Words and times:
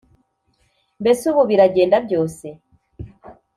mbese 1.01 1.23
ubu 1.31 1.41
biragenda 1.49 1.97
byose 2.05 2.45